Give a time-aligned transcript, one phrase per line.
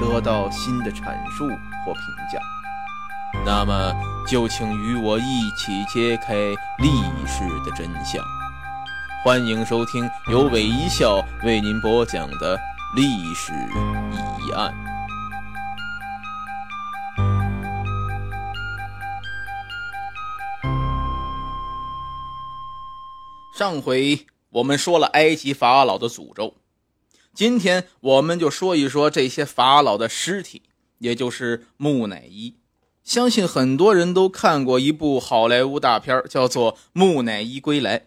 [0.00, 1.46] 得到新的阐述
[1.84, 2.02] 或评
[2.32, 2.38] 价。
[3.44, 3.92] 那么，
[4.26, 6.34] 就请与我一起揭开
[6.78, 6.88] 历
[7.26, 8.24] 史的真相。
[9.24, 12.58] 欢迎收听由韦一笑为您播讲的
[12.94, 13.52] 历史
[14.38, 14.72] 疑案。
[23.52, 26.54] 上回我们说了埃及法老的诅咒，
[27.34, 30.62] 今天我们就说一说这些法老的尸体，
[30.98, 32.54] 也就是木乃伊。
[33.02, 37.98] 相信很多人都看过一部好莱坞大片，叫做《木乃伊归来》。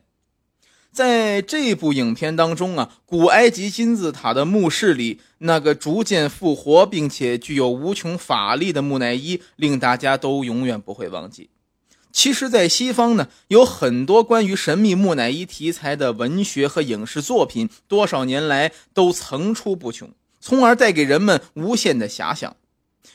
[0.92, 11.50] 在这部影片当中啊，古埃及金字塔的墓室里那个逐渐复活并且具有无穷法力的木乃伊，令大家都永远不会忘记。
[12.18, 20.10] 其实，在西方呢，有很多关于神秘木乃伊题材的文学和影视作品，多少年来都层出不穷，
[20.40, 22.56] 从而带给人们无限的遐想。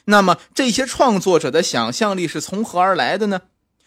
[0.04, 3.42] 那么，这些创作者的想象力是从何而来的呢？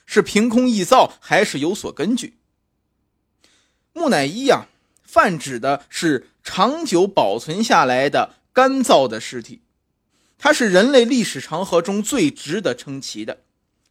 [0.06, 2.36] 是凭空臆造，还是有所根据？
[3.94, 4.66] 木乃伊呀，
[5.02, 9.62] 泛指的是长久保存下来的干燥的尸体，
[10.38, 13.38] 它是人类历史长河中最值得称奇的。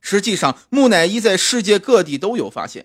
[0.07, 2.85] 实际上，木乃伊在世界各地都有发现。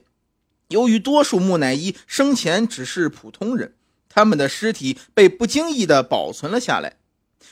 [0.69, 3.73] 由于多数木乃伊生前只是普通人，
[4.07, 6.95] 他们的尸体被不经意地保存了下来。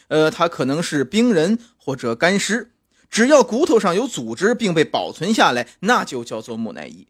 [0.07, 2.71] 呃，他可能是冰人或者干尸，
[3.09, 7.05] 只要骨头上有组织并被保存下来，那就叫做木乃伊。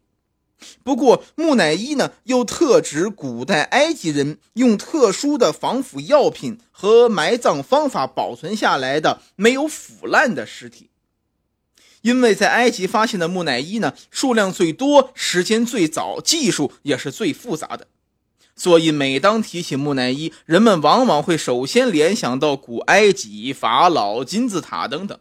[0.82, 10.87] 不过，木乃伊呢，又特指古代埃及人用特殊的防腐药品和埋葬方法保存下来的没有腐烂的尸体。
[12.02, 17.88] 因为在埃及发现的木乃伊呢，数量最多，时间最早，技术也是最复杂的，
[18.54, 25.18] 所以每当提起木乃伊，人们往往会首先联想到古埃及法老、金字塔等等。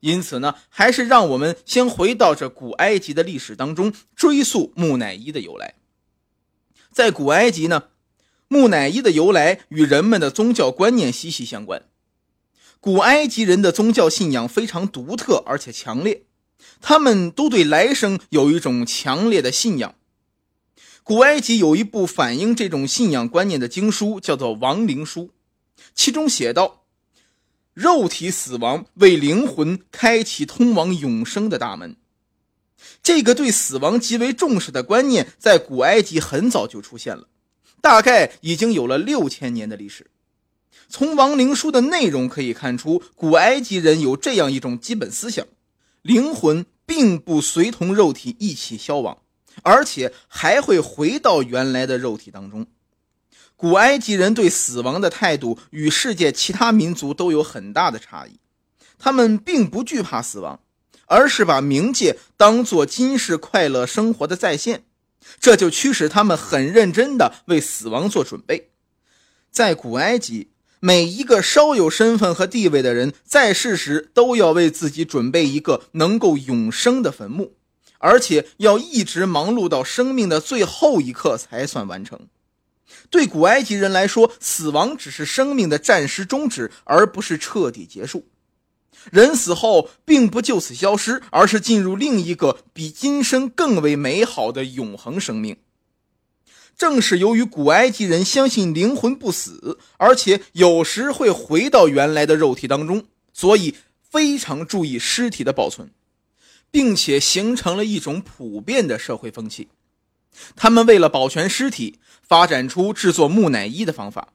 [0.00, 5.74] 因此呢，还是让我们先回到这古埃及的历史当中，追溯木乃伊的由来。
[6.90, 7.84] 在古埃及呢，
[8.48, 11.82] 木乃伊的由来与人们的宗教观念息息相关。
[12.82, 16.24] 古埃及人的宗教信仰非常独特而且强烈，
[16.80, 19.94] 他们都对来生有一种强烈的信仰。
[21.04, 25.26] 古埃及有一部反映这种信仰观念的经书，叫做《亡灵书》，
[25.94, 26.82] 其中写道
[27.72, 31.94] ：“肉体死亡为灵魂开启通往永生的大门。”
[33.00, 37.28] 这个对死亡极为重视的观念，在古埃及很早就出现了，
[37.80, 40.08] 大概已经有了六千年的历史。
[40.92, 45.46] 从亡灵书的内容可以看出，古埃及人有这样一种基本思想：
[46.02, 49.16] 灵魂并不随同肉体一起消亡，
[49.62, 52.66] 而且还会回到原来的肉体当中。
[53.56, 58.38] 古埃及人对死亡的态度与世界其他民族都有很大的差异，
[58.98, 60.60] 他们并不惧怕死亡，
[61.06, 64.84] 而是把冥界当作今世快乐生活的再现，
[65.40, 68.72] 这就驱使他们很认真地为死亡做准备。
[69.50, 70.51] 在古埃及。
[70.84, 77.54] 每一个稍有身份和地位的人，在世时都要为自己准备一个能够永生的坟墓，
[77.98, 82.18] 而且要一直忙碌到生命的最后一刻才算完成。
[83.10, 88.26] 对古埃及人来说，死亡只是生命的暂时终止，而不是彻底结束。
[89.12, 95.56] 人死后并不就此消失，而是进入另一个比今生更为美好的永恒生命。
[96.82, 105.92] 正是由于古埃及人相信灵魂不死，而且有时会回到原来的肉体当中，所以非常注意尸体的保存，
[106.72, 109.68] 并且形成了一种普遍的社会风气。
[110.56, 114.32] 他们为了保全尸体，发展出制作木乃伊的方法。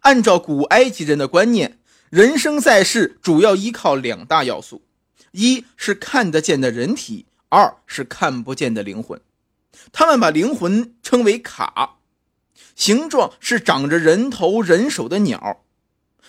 [0.00, 4.80] 按照古埃及人的观念，人生在世主要依靠两大要素：
[5.32, 9.20] 一是看得见的人体，二是看不见的灵魂。
[9.92, 11.98] 他们把灵魂称为卡，
[12.74, 15.62] 形状是长着人头人手的鸟。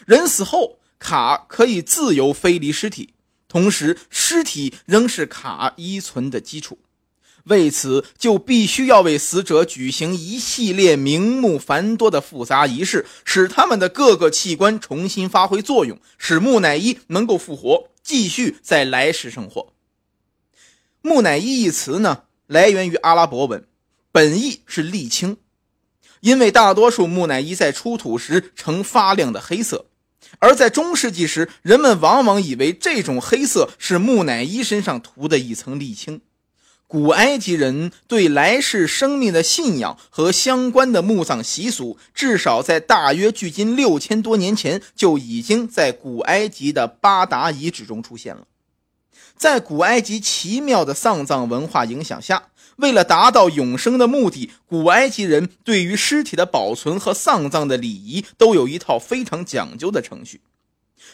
[0.06, 3.14] 人死后，卡可以自由飞离尸体，
[3.48, 6.80] 同时尸体仍是卡依存的基础。
[7.46, 19.72] 为此，就必须要为死者举行一系列名目繁多的复杂仪式，使他们的各个器官重新发挥作用，使木乃伊能够复活，继续在来世生活。
[21.02, 23.66] 木乃伊一词呢，来源于阿拉伯文，
[24.12, 25.38] 本意是沥青，
[26.22, 29.86] 因为大多数木乃伊在出土时呈发亮的黑色，
[30.40, 36.22] 而在中世纪时，人们往往以为这种黑色是木乃伊身上涂的一层沥青。
[36.88, 48.48] 古埃及人对来世生命的信仰和相关的墓葬习俗，至少在大约距今六千多年前就已经在古埃及的巴达遗址中出现了。
[49.36, 60.42] 在古埃及奇妙的丧葬文化影响下，为了达到永生的目的，古埃及人对于尸体的保存和丧葬的礼仪都有一套非常讲究的程序。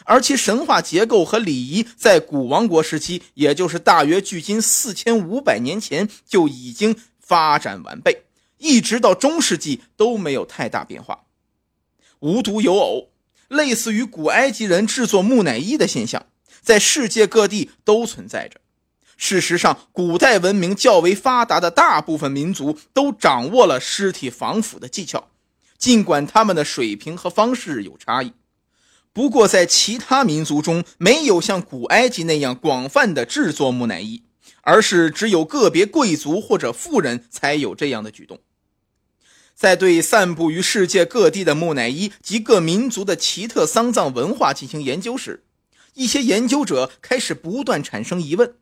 [0.04, 8.24] 而其神话结构和礼仪在古王国时期，也就是大约距今四千五百年前就已经发展完备，
[8.58, 11.24] 一直到中世纪都没有太大变化。
[12.20, 13.10] 无独有偶，
[13.48, 16.26] 类似于古埃及人制作木乃伊的现象，
[16.64, 18.60] 在世界各地都存在着。
[19.16, 25.28] 事实上，古代文明较为发达的大部分民族都掌握了尸体防腐的技巧，
[25.78, 28.32] 尽管他们的水平和方式有差异。
[29.12, 34.24] 不过，在其他民族中，没有像古埃及那样广泛的制作木乃伊，
[34.62, 38.40] 而是只有个别贵族或者富人才有这样的举动。
[39.54, 45.43] 在对散布于世界各地的木乃伊及各民族的奇特丧葬文化进行研究时，
[45.94, 48.54] 一些研究者开始不断产生疑问，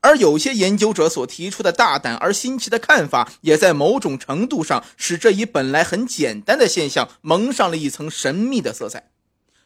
[0.00, 9.10] 而有些研究者所提出的大胆而新奇的看法，也在某种程度上使这一本来很简单的现象蒙上了一层神秘的色彩。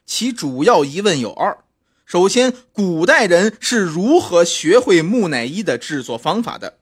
[0.04, 1.58] 其主要疑问有二：
[2.04, 6.78] 首先，古代人是如何学会木乃伊的制作方法的？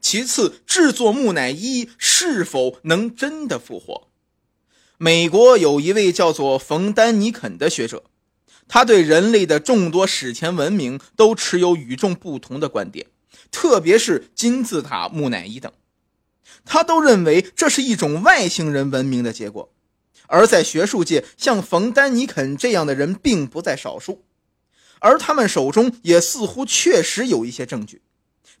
[0.00, 4.08] 其次，制作木乃伊是否能真的复活？
[4.98, 8.04] 美国有一位叫做冯·丹尼肯的学者，
[8.66, 13.06] 他对人类的众多史前文明都持有与众不同的观点，
[13.50, 15.70] 特别是金字塔、木乃伊等，
[16.64, 19.70] 他都认为这是一种外星人文明的结果。
[20.26, 24.24] 而在学术界，像冯·丹尼肯这样的人并不在少数，
[24.98, 28.00] 而他们手中也似乎确实有一些证据，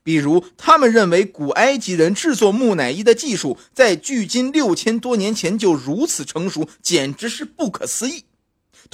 [0.02, 8.24] 比如他们认为古埃及人制作木乃伊的技术在距今六千多年前就如此成熟，简直是不可思议。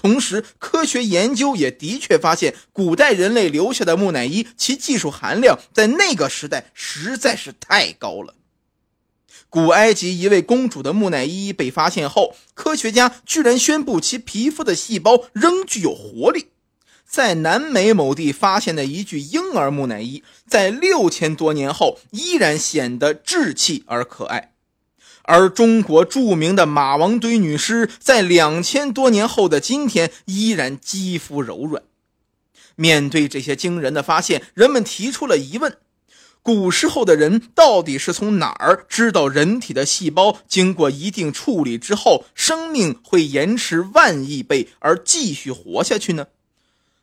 [0.00, 8.32] 同时，科学研究也的确发现，古代人类留下的木乃伊，其技术含量在那个时代实在是太高了。
[9.50, 16.46] 古埃及一位公主的木乃伊被发现后，科学家居然宣布其皮肤的细胞仍具有活力。
[17.06, 24.54] 在南美某地发现的一具婴儿木乃伊，在六千多年后依然显得稚气而可爱。
[25.30, 31.84] 而中国著名的马王堆女尸，在两千多年后的今天依然肌肤柔软。
[32.74, 35.76] 面对这些惊人的发现，人们提出了疑问。
[36.42, 46.26] 古时候的人到底是从哪儿知道人体的细胞经过一定处理之后，生命会延迟万亿倍而继续活下去呢？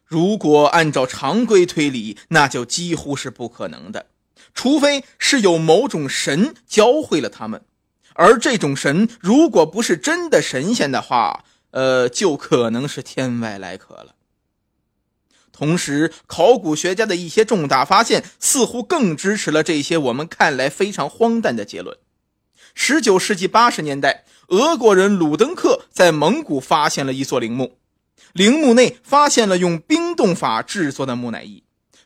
[0.04, 4.08] 如果按照常规推理，那就几乎是不可能的，
[4.54, 7.62] 除非是有某种神教会了他们，
[8.18, 14.16] 而这种神如果不是真的神仙的话，呃，就可能是天外来客了。
[15.52, 21.98] 同时，考古学家的一些重大发现似乎更支持了这些我们看来非常荒诞的结论。
[22.74, 27.78] 十九世纪八十年代，俄国人鲁登克在蒙古发现了一座陵墓，
[28.34, 31.64] 陵墓内发现了用冰冻法制作的木乃伊。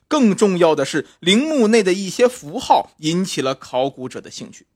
[0.08, 4.66] 更重要的是，陵墓内的一些符号引起了考古者的兴趣。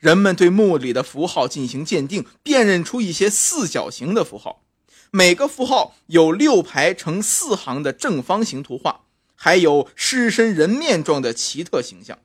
[0.00, 4.62] 人们对墓里的符号进行鉴定，辨认出一些四角形的符号。
[5.10, 9.02] 每个符号有六排成四行的正方形图画，
[9.34, 12.18] 还有狮身人面状的奇特形象。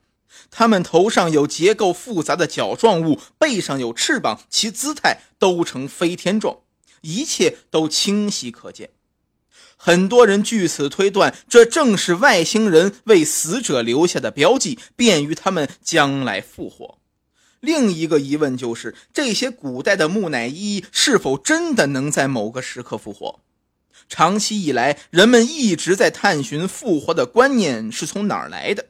[0.50, 6.60] 它们头上有结构复杂的角状物，背上有翅膀，其姿态都呈飞天状，
[7.02, 8.90] 一切都清晰可见。
[9.76, 16.96] 很多人据此推断，这正是外星人为死者留下的标记，便于他们将来复活。
[17.66, 23.40] 另一个疑问就是，这些古代的木乃伊是否真的能在某个时刻复活？
[24.08, 28.86] 长期以来，人们一直在探寻复活的观念是从哪儿来的。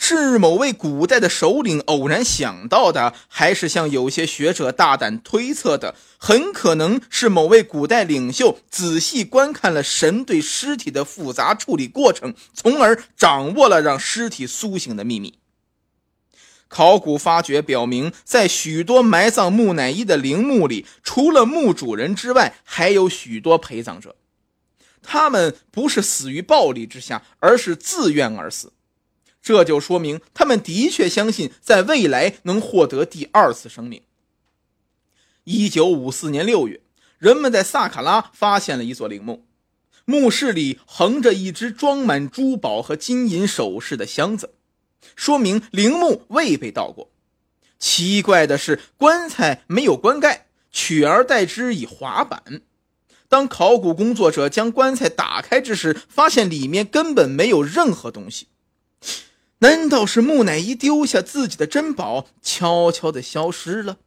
[0.00, 15.34] 是某位古代的首领偶然想到的，还是像有些学者大胆推测的，很可能是某位古代领袖仔细观看了神对尸体的复杂处理过程，从而掌握了让尸体苏醒的秘密？
[16.68, 24.14] 考古发掘表明，在许多埋葬木乃伊的陵墓里，除了墓主人之外，还有许多陪葬者，
[25.02, 28.72] 他们不是死于暴力之下，而是自愿而死。
[29.40, 34.02] 这就说明他们的确相信在未来能获得第二次生命。
[35.44, 36.82] 一九五四年六月，
[37.18, 39.46] 人们在萨卡拉发现了一座陵墓，
[40.04, 44.52] 墓室里横着一只装满珠宝和金银首饰的箱子，
[45.14, 47.10] 说明陵墓未被盗过。
[47.78, 52.62] 奇怪的是，棺材没有棺盖，取而代之以滑板。
[53.28, 58.48] 当考古工作者将棺材打开之时，发现里面根本没有任何东西。
[59.58, 63.98] 难道是木乃伊丢下自己的珍宝，悄悄地消失了？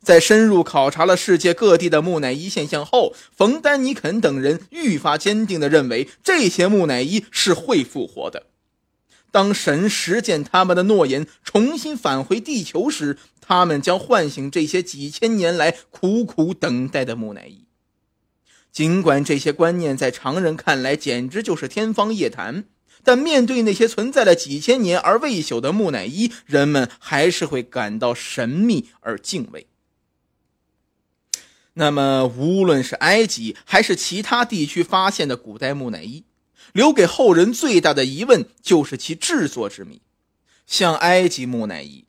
[0.00, 8.47] 在深入考察了世界各地的木乃伊现象后，冯·丹尼肯等人愈发坚定地认为，这些木乃伊是会复活的。
[9.38, 17.64] 当神实践他们的诺言，重新返回地球时，他们将唤醒这些几千年来苦苦等待的木乃伊。
[18.72, 22.64] 尽管这些观念在常人看来简直就是天方夜谭。
[23.04, 29.68] 但面对那些存在了几千年而未朽的木乃伊，人们还是会感到神秘而敬畏。
[31.74, 36.24] 那么，无论是埃及还是其他地区发现的古代木乃伊，
[36.72, 40.00] 留给后人最大的疑问就是其制作之谜。
[40.66, 42.04] 像埃及木乃伊，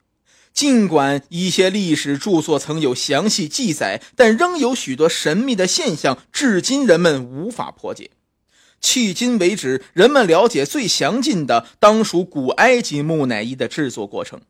[0.54, 8.12] 尽管一些历史著作曾有详细记载，但仍有许多神秘的现象，至今人们无法破解。
[8.82, 14.42] 迄今为止，人们了解最详尽的当属古埃及木乃伊的制作过程，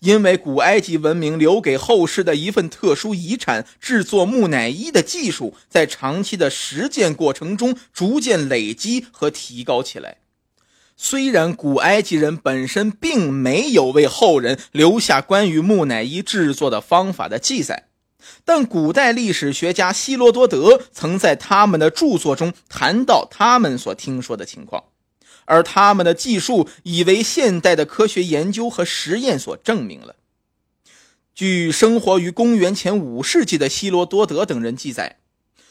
[0.00, 10.18] 因为古埃及文明留给后世的一份特殊遗产——制作木乃伊的技术，在长期的实践过程中逐渐累积和提高起来。
[10.96, 17.84] 虽然古埃及人本身并没有为后人留下关于木乃伊制作的方法的记载。
[18.44, 24.82] 但古代历史学家希罗多德曾在他们的著作中谈到他们所听说的情况，
[25.48, 30.14] 而他们的技术已为现代的科学研究和实验所证明了。
[31.34, 35.18] 据生活于公元前五世纪的希罗多德等人记载，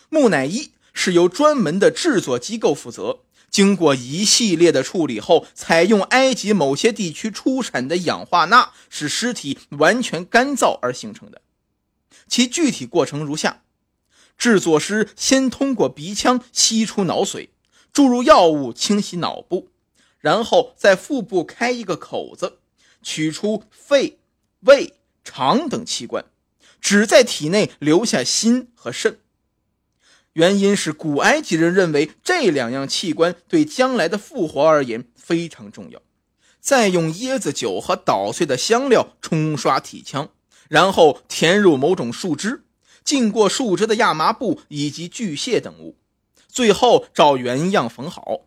[0.09, 3.19] 木乃伊是由专门的制作机构负责，
[3.49, 11.41] 经过一系列的处理后，采用埃及某些地区出产的氧化钠，使尸体完全干燥而形成的。
[12.27, 13.61] 其具体过程如下：
[14.37, 17.49] 制作师先通过鼻腔吸出脑髓，
[17.97, 19.69] 注入药物清洗脑部，
[20.19, 22.59] 然后在腹部开一个口子，
[23.01, 24.19] 取出肺、
[24.59, 26.23] 胃、肠等器官，
[26.79, 29.17] 只在体内留下心和肾。
[30.33, 35.99] 原因是古埃及人认为这两样器官对将来的复活而言非常重要。
[36.59, 40.29] 再用椰子酒和捣碎的香料冲刷体腔。
[40.69, 42.61] 然后填入某种树枝，
[43.03, 45.95] 浸过树枝的亚麻布以及巨蟹等物，
[46.57, 48.39] 最后照原样缝好。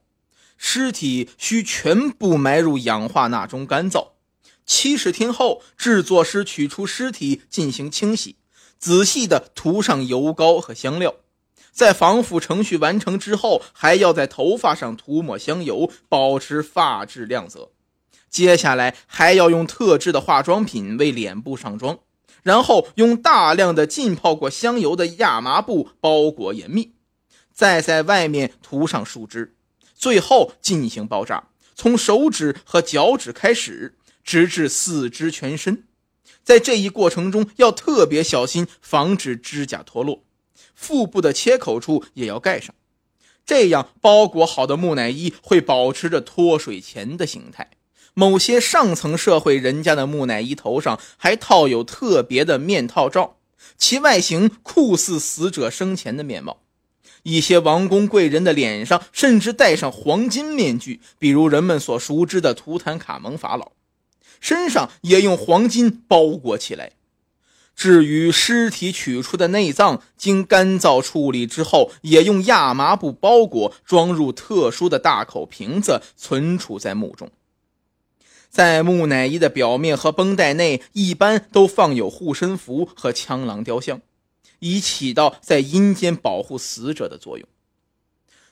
[0.56, 4.08] 尸体需全部埋入氧化钠中干燥。
[4.66, 8.34] 七十天后，制作师取出尸体进行清洗，
[8.80, 11.14] 仔细地涂上油膏和香料。
[11.70, 17.70] 在防腐程序完成之后，还要在头发上涂抹香油，保持发质亮泽。
[18.28, 22.00] 接下来还要用特制的化妆品为脸部上妆。
[22.42, 26.94] 然后用大量的浸泡过香油的亚麻布包裹严密，
[27.60, 29.52] 再在外面涂上树枝，
[29.94, 35.84] 最后进行包扎，从手指和脚趾开始，直至四肢全身。
[36.42, 40.24] 在这一过程中要特别小心，防止指甲脱落。
[40.74, 42.74] 腹部的切口处也要盖上，
[43.44, 47.72] 这样包裹好的木乃伊会保持着脱水前的形态。
[48.14, 53.36] 某些上层社会人家的木乃伊头上还套有特别的面套罩，
[53.76, 56.62] 其外形酷似死者生前的面貌。
[57.22, 63.72] 一些王公贵人的脸上甚至戴上黄金面具，比如人们所熟知的图坦卡蒙法老，
[64.40, 66.92] 身上也用黄金包裹起来。
[67.76, 77.30] 至于尸体取出的内脏，经干燥处理之后，也用亚麻布包裹，装入特殊的大口瓶子，存储在墓中。
[78.50, 84.02] 在木乃伊的表面和绷带内，一般都放有护身符和枪狼雕像，
[84.60, 87.46] 以起到在阴间保护死者的作用。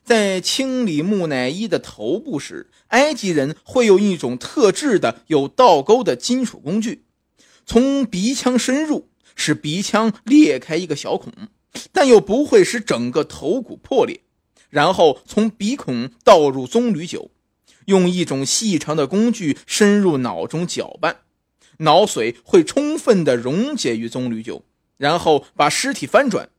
[0.05, 7.05] 在清理木乃伊的头部时，埃及人会用一种特制的有倒钩的金属工具，
[7.67, 11.31] 从鼻腔深入，使鼻腔裂开一个小孔，
[11.93, 14.23] 但又不会使整个头骨破裂。
[14.71, 17.31] 然后从鼻孔倒入棕榈酒，
[17.85, 21.19] 用一种细长的工具深入脑中搅拌，
[21.79, 24.65] 脑髓会充分的溶解于棕榈酒，
[24.99, 26.51] 然后把尸体翻转。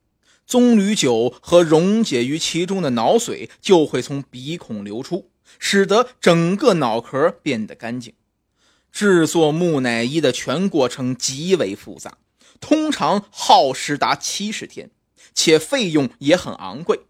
[0.44, 5.30] 棕榈酒和溶解于其中的脑髓就会从鼻孔流出，
[5.60, 8.14] 使得整个脑壳变得干净。
[8.90, 12.18] 制作木乃伊的全过程极为复杂，
[12.60, 14.90] 通常耗时达七十天，
[15.32, 17.02] 且费用也很昂贵。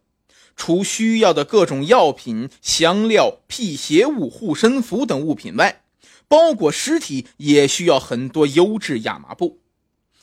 [0.54, 5.84] 除需要的各种药品、香料、辟邪物、护身符等物品外，
[6.28, 9.59] 包裹尸体也需要很多优质亚麻布，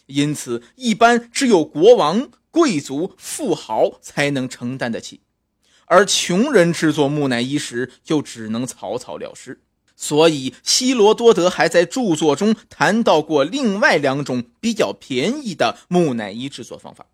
[0.07, 2.29] 因此一般只有国王。
[2.49, 5.19] 贵族、富豪才能承担得起，
[5.85, 9.61] 而穷人制作木乃伊时就只能草草了事。
[9.95, 17.05] 所以，希罗多德还在著作中谈到过另外两种比较便宜的木乃伊制作方法。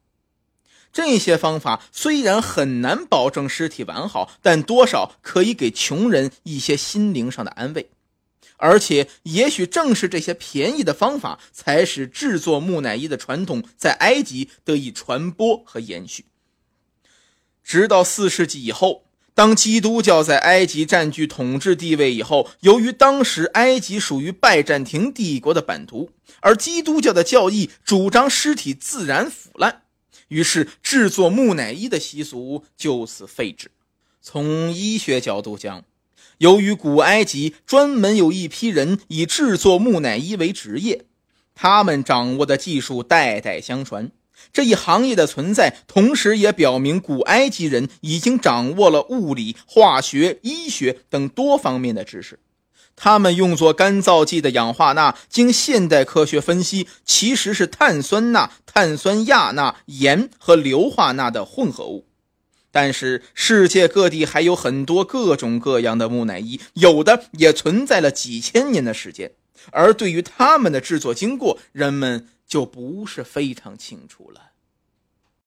[0.94, 7.90] 这些方法虽然很难保证尸体完好，但多少可以给穷人一些心灵上的安慰。
[8.58, 16.26] 而且，也许正是这些便宜的方法，才使制作木乃伊的传统在埃及得以传播和延续。
[17.64, 29.82] 直到四世纪以后，当基督教在埃及占据统治地位以后，由于当时埃及属于拜占庭帝国的版图，而基督教的教义主张尸体自然腐烂，
[30.28, 33.72] 于是制作木乃伊的习俗就此废止。
[34.22, 35.84] 从医学角度讲，
[36.44, 41.06] 由于古埃及专门有一批人以制作木乃伊为职业，
[41.56, 44.12] 他们掌握的技术代代相传。
[44.52, 52.38] 这一行业的存在，同时也表明古埃及人已经掌握了物理、化学、医学等多方面的知识。
[52.98, 62.06] 他们用作干燥剂的氧化钠，经现代科学分析，其实是碳酸钠、碳酸亚钠、盐和硫化钠的混合物。
[62.76, 69.32] 但是世界各地还有很多各种各样的木乃伊，有的也存在了几千年的时间，
[69.72, 74.53] 而对于他们的制作经过，人们就不是非常清楚了。